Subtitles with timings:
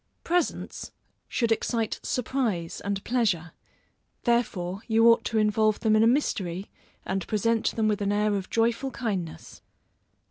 [0.23, 0.91] Presents
[1.27, 3.51] should excite surprise and pleasure,
[4.23, 6.71] therefore you ought to involve them in a mystery,
[7.05, 9.61] and present them with an air of joyful kindness.